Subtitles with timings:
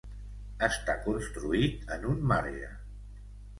[0.67, 2.73] Està construït en un marge.